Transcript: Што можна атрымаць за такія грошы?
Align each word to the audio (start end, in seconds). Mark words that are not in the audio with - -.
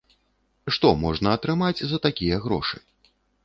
Што 0.75 0.93
можна 1.03 1.35
атрымаць 1.39 1.85
за 1.95 2.03
такія 2.09 2.43
грошы? 2.47 2.85